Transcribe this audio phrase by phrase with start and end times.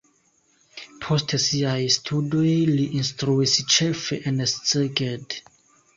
[1.05, 5.41] Post siaj studoj li instruis ĉefe en Szeged.